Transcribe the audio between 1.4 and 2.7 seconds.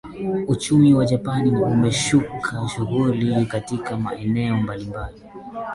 umeshuka